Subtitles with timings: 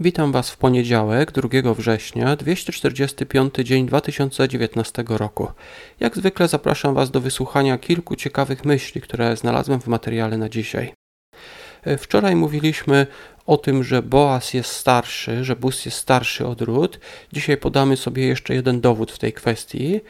[0.00, 5.48] Witam Was w poniedziałek, 2 września, 245 dzień 2019 roku.
[6.00, 10.92] Jak zwykle zapraszam Was do wysłuchania kilku ciekawych myśli, które znalazłem w materiale na dzisiaj.
[11.82, 13.06] E, wczoraj mówiliśmy
[13.46, 17.00] o tym, że Boaz jest starszy, że Bus jest starszy od Rut.
[17.32, 20.00] Dzisiaj podamy sobie jeszcze jeden dowód w tej kwestii.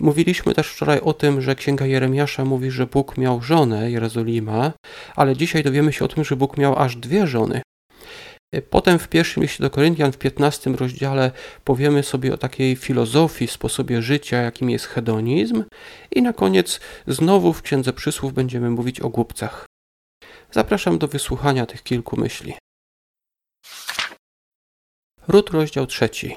[0.00, 4.72] Mówiliśmy też wczoraj o tym, że Księga Jeremiasza mówi, że Bóg miał żonę, Jerozolima,
[5.16, 7.62] ale dzisiaj dowiemy się o tym, że Bóg miał aż dwie żony.
[8.70, 11.30] Potem w pierwszym liście do Koryntian, w 15 rozdziale,
[11.64, 15.64] powiemy sobie o takiej filozofii, sposobie życia, jakim jest hedonizm.
[16.10, 19.66] I na koniec znowu w Księdze Przysłów będziemy mówić o głupcach.
[20.50, 22.54] Zapraszam do wysłuchania tych kilku myśli.
[25.28, 26.36] Ród, rozdział trzeci.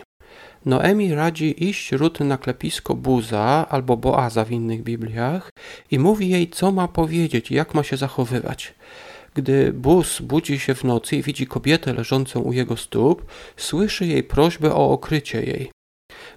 [0.66, 5.50] Noemi radzi iść Rut na klepisko Buza albo Boaza w innych Bibliach
[5.92, 8.74] i mówi jej, co ma powiedzieć jak ma się zachowywać.
[9.34, 13.26] Gdy Bus budzi się w nocy i widzi kobietę leżącą u jego stóp,
[13.58, 15.72] słyszy jej prośbę o okrycie jej.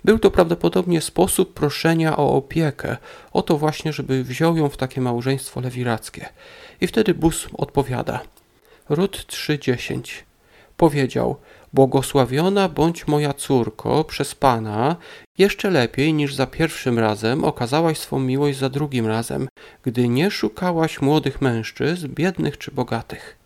[0.05, 2.97] Był to prawdopodobnie sposób proszenia o opiekę,
[3.33, 6.29] o to właśnie, żeby wziął ją w takie małżeństwo lewirackie.
[6.81, 8.21] I wtedy Bus odpowiada.
[8.89, 10.25] Rut 3:10
[10.77, 11.37] powiedział:
[11.73, 14.97] Błogosławiona bądź moja córko przez Pana,
[15.39, 19.49] jeszcze lepiej niż za pierwszym razem okazałaś swą miłość za drugim razem,
[19.83, 23.37] gdy nie szukałaś młodych mężczyzn, biednych czy bogatych.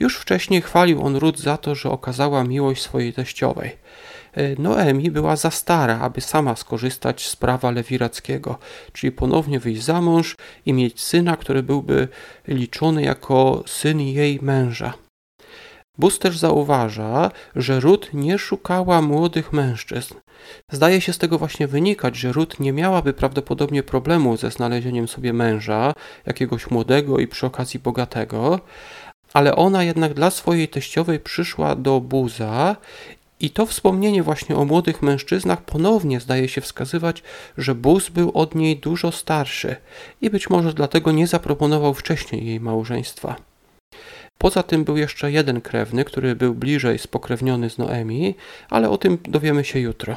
[0.00, 3.76] Już wcześniej chwalił on Rut za to, że okazała miłość swojej teściowej.
[4.32, 8.58] E, Noemi była za stara, aby sama skorzystać z prawa lewirackiego,
[8.92, 12.08] czyli ponownie wyjść za mąż i mieć syna, który byłby
[12.48, 14.94] liczony jako syn jej męża.
[16.00, 20.14] Bus też zauważa, że Rut nie szukała młodych mężczyzn.
[20.72, 25.32] Zdaje się z tego właśnie wynikać, że Rut nie miałaby prawdopodobnie problemu ze znalezieniem sobie
[25.32, 25.92] męża,
[26.26, 28.60] jakiegoś młodego i przy okazji bogatego,
[29.32, 32.76] ale ona jednak dla swojej teściowej przyszła do Buza
[33.40, 37.22] i to wspomnienie właśnie o młodych mężczyznach ponownie zdaje się wskazywać,
[37.58, 39.76] że Buz był od niej dużo starszy
[40.20, 43.49] i być może dlatego nie zaproponował wcześniej jej małżeństwa.
[44.42, 48.34] Poza tym był jeszcze jeden krewny, który był bliżej spokrewniony z Noemi,
[48.70, 50.16] ale o tym dowiemy się jutro.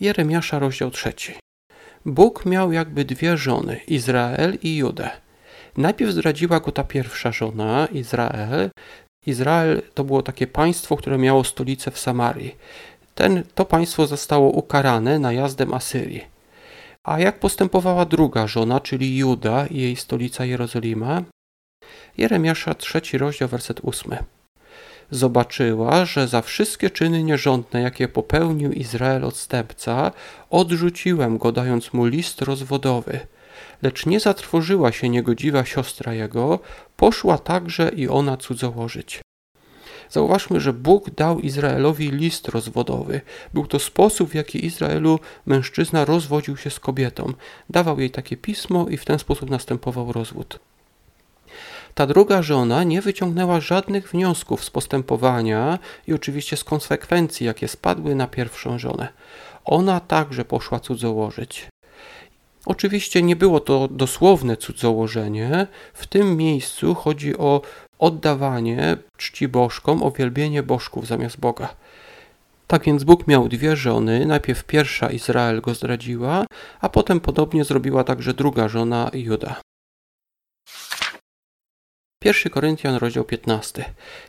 [0.00, 1.34] Jeremiasza, rozdział trzeci.
[2.06, 5.10] Bóg miał jakby dwie żony, Izrael i Judę.
[5.76, 8.70] Najpierw zdradziła go ta pierwsza żona, Izrael.
[9.26, 12.56] Izrael to było takie państwo, które miało stolicę w Samarii.
[13.14, 16.24] Ten, to państwo zostało ukarane najazdem Asyrii.
[17.04, 21.22] A jak postępowała druga żona, czyli Juda i jej stolica Jerozolima?
[22.18, 24.18] Jeremiasza, trzeci rozdział, werset ósmy.
[25.10, 30.12] Zobaczyła, że za wszystkie czyny nierządne, jakie popełnił Izrael odstępca,
[30.50, 33.20] odrzuciłem go, dając mu list rozwodowy.
[33.82, 36.58] Lecz nie zatrwożyła się niegodziwa siostra jego,
[36.96, 39.20] poszła także i ona cudzołożyć.
[40.10, 43.20] Zauważmy, że Bóg dał Izraelowi list rozwodowy.
[43.54, 47.32] Był to sposób, w jaki Izraelu mężczyzna rozwodził się z kobietą.
[47.70, 50.58] Dawał jej takie pismo i w ten sposób następował rozwód.
[51.96, 58.14] Ta druga żona nie wyciągnęła żadnych wniosków z postępowania i oczywiście z konsekwencji, jakie spadły
[58.14, 59.08] na pierwszą żonę.
[59.64, 61.68] Ona także poszła cudzołożyć.
[62.66, 65.66] Oczywiście nie było to dosłowne cudzołożenie.
[65.94, 67.62] W tym miejscu chodzi o
[67.98, 71.74] oddawanie czci bożkom, uwielbienie bożków zamiast Boga.
[72.66, 74.26] Tak więc Bóg miał dwie żony.
[74.26, 76.46] Najpierw pierwsza Izrael go zdradziła,
[76.80, 79.60] a potem podobnie zrobiła także druga żona Juda.
[82.24, 83.84] 1 Koryntian, rozdział 15.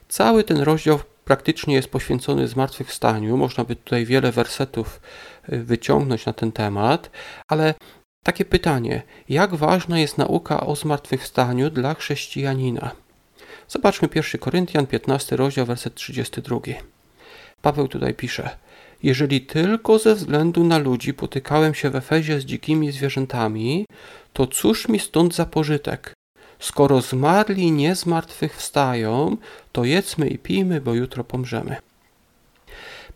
[0.08, 3.38] Cały ten rozdział praktycznie jest poświęcony zmartwychwstaniu.
[3.38, 5.02] Można by tutaj wiele wersetów
[5.50, 7.12] y, wyciągnąć na ten temat,
[7.48, 7.74] ale
[8.24, 12.92] takie pytanie: jak ważna jest nauka o zmartwychwstaniu dla chrześcijanina?
[13.68, 16.59] Zobaczmy 1 Koryntian, 15 rozdział, werset 32.
[17.62, 18.50] Paweł tutaj pisze:
[19.04, 23.86] Jeżeli tylko ze względu na ludzi potykałem się w Efezie z dzikimi zwierzętami,
[24.34, 26.14] to cóż mi stąd za pożytek?
[26.59, 29.38] Skoro zmarli nie zmartwychwstają,
[29.71, 31.75] to jedzmy i pijmy, bo jutro pomrzemy.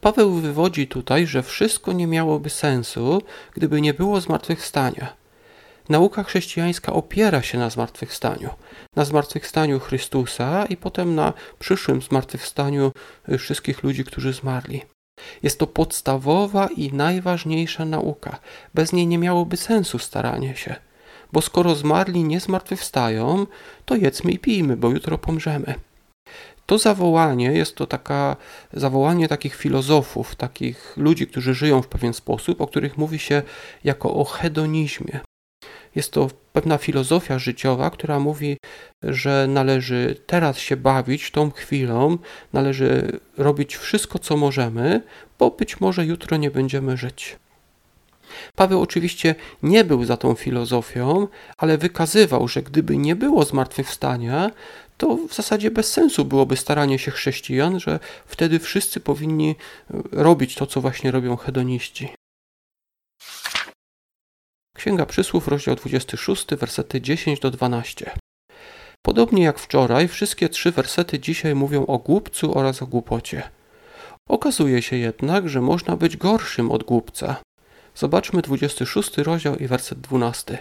[0.02, 3.22] Paweł wywodzi tutaj, że wszystko nie miałoby sensu,
[3.54, 5.14] gdyby nie było zmartwychwstania.
[5.90, 8.50] Nauka chrześcijańska opiera się na zmartwychwstaniu,
[8.96, 12.92] na zmartwychwstaniu Chrystusa i potem na przyszłym zmartwychwstaniu
[13.40, 14.82] wszystkich ludzi, którzy zmarli.
[15.44, 18.40] Jest to podstawowa i najważniejsza nauka.
[18.74, 20.76] Bez niej nie miałoby sensu staranie się
[21.34, 23.48] bo skoro zmarli nie zmartwychwstają,
[23.86, 25.76] to jedzmy i pijmy, bo jutro pomrzemy.
[26.66, 28.36] To zawołanie jest to taka,
[28.74, 33.42] zawołanie takich filozofów, takich ludzi, którzy żyją w pewien sposób, o których mówi się
[33.84, 35.20] jako o hedonizmie.
[35.96, 38.58] Jest to pewna filozofia życiowa, która mówi,
[39.04, 42.18] że należy teraz się bawić tą chwilą,
[42.54, 45.02] należy robić wszystko, co możemy,
[45.40, 47.36] bo być może jutro nie będziemy żyć.
[48.56, 51.28] Paweł oczywiście nie był za tą filozofią,
[51.58, 54.52] ale wykazywał, że gdyby nie było zmartwychwstania,
[54.98, 59.56] to w zasadzie bez sensu byłoby staranie się chrześcijan, że wtedy wszyscy powinni
[60.12, 62.10] robić to, co właśnie robią hedoniści.
[64.76, 68.12] Księga Przysłów, rozdział 26, wersety 10 do 12.
[69.06, 73.50] Podobnie jak wczoraj, wszystkie trzy wersety dzisiaj mówią o głupcu oraz o głupocie.
[74.30, 77.36] Okazuje się jednak, że można być gorszym od głupca.
[77.96, 80.58] Zobaczmy 26 rozdział i werset 12.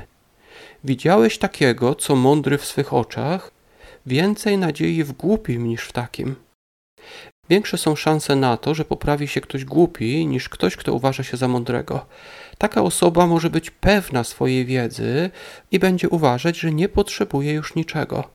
[0.84, 3.50] Widziałeś takiego, co mądry w swych oczach?
[4.06, 6.36] Więcej nadziei w głupim niż w takim.
[7.50, 11.36] Większe są szanse na to, że poprawi się ktoś głupi, niż ktoś, kto uważa się
[11.36, 12.06] za mądrego.
[12.58, 15.30] Taka osoba może być pewna swojej wiedzy
[15.70, 18.30] i będzie uważać, że nie potrzebuje już niczego.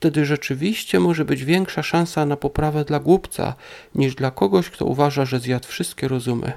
[0.00, 3.54] Wtedy rzeczywiście może być większa szansa na poprawę dla głupca,
[3.94, 6.52] niż dla kogoś, kto uważa, że zjadł wszystkie rozumy.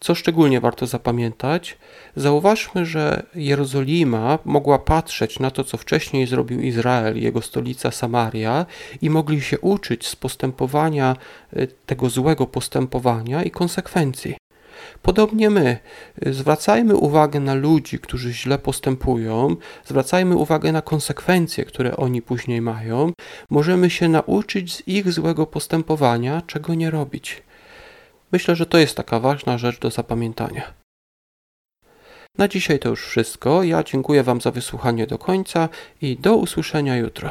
[0.00, 1.78] Co szczególnie warto zapamiętać,
[2.16, 8.66] zauważmy, że Jerozolima mogła patrzeć na to, co wcześniej zrobił Izrael, jego stolica Samaria,
[9.02, 11.16] i mogli się uczyć z postępowania,
[11.56, 14.36] y, tego złego postępowania i konsekwencji.
[15.02, 15.78] Podobnie my
[16.26, 23.12] zwracajmy uwagę na ludzi, którzy źle postępują, zwracajmy uwagę na konsekwencje, które oni później mają.
[23.50, 27.42] Możemy się nauczyć z ich złego postępowania, czego nie robić.
[28.32, 30.74] Myślę, że to jest taka ważna rzecz do zapamiętania.
[32.38, 33.62] Na dzisiaj to już wszystko.
[33.62, 35.68] Ja dziękuję Wam za wysłuchanie do końca
[36.00, 37.30] i do usłyszenia jutro.